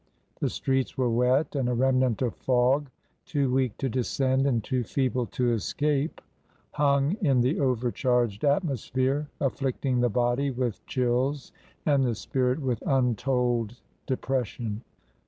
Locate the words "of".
2.23-2.33